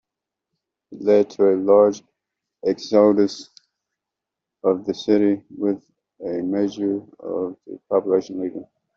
[0.89, 2.01] It led to a large
[2.65, 3.51] exodus
[4.63, 5.83] of the city, with
[6.21, 8.65] a majority of the population leaving.